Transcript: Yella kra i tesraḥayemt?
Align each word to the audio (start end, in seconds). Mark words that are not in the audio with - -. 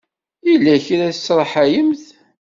Yella 0.49 0.75
kra 0.85 1.03
i 1.09 1.13
tesraḥayemt? 1.15 2.03